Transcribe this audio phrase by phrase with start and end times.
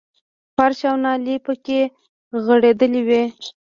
[0.55, 1.79] فرش او نالۍ پکې
[2.45, 3.23] غړېدلې وې.